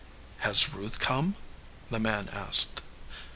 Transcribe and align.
"Has 0.39 0.73
Ruth 0.73 0.97
come?" 0.97 1.35
the 1.89 1.99
man 1.99 2.27
asked. 2.33 2.81